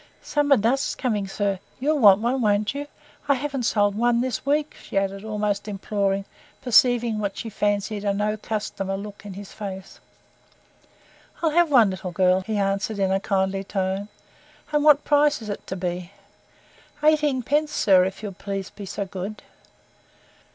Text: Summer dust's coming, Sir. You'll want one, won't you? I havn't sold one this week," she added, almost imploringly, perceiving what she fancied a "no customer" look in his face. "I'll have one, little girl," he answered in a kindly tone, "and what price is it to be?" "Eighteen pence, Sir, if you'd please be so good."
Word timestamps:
Summer 0.23 0.57
dust's 0.57 0.95
coming, 0.95 1.27
Sir. 1.27 1.59
You'll 1.79 1.99
want 1.99 2.21
one, 2.21 2.41
won't 2.41 2.73
you? 2.73 2.87
I 3.27 3.35
havn't 3.35 3.65
sold 3.65 3.93
one 3.93 4.19
this 4.19 4.43
week," 4.43 4.73
she 4.81 4.97
added, 4.97 5.23
almost 5.23 5.67
imploringly, 5.67 6.25
perceiving 6.59 7.19
what 7.19 7.37
she 7.37 7.51
fancied 7.51 8.03
a 8.03 8.11
"no 8.11 8.35
customer" 8.35 8.97
look 8.97 9.27
in 9.27 9.33
his 9.35 9.53
face. 9.53 9.99
"I'll 11.43 11.51
have 11.51 11.69
one, 11.69 11.91
little 11.91 12.11
girl," 12.11 12.41
he 12.41 12.57
answered 12.57 12.97
in 12.97 13.11
a 13.11 13.19
kindly 13.19 13.63
tone, 13.63 14.07
"and 14.71 14.83
what 14.83 15.03
price 15.05 15.39
is 15.39 15.49
it 15.49 15.67
to 15.67 15.75
be?" 15.75 16.11
"Eighteen 17.03 17.43
pence, 17.43 17.71
Sir, 17.71 18.03
if 18.03 18.23
you'd 18.23 18.39
please 18.39 18.71
be 18.71 18.87
so 18.87 19.05
good." 19.05 19.43